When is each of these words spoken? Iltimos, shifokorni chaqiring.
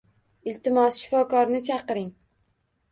Iltimos, 0.51 0.97
shifokorni 1.03 1.63
chaqiring. 1.69 2.13